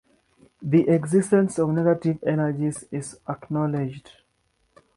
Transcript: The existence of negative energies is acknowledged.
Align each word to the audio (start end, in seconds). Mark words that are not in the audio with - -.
The 0.63 0.89
existence 0.89 1.59
of 1.59 1.69
negative 1.69 2.17
energies 2.25 2.85
is 2.91 3.19
acknowledged. 3.29 4.09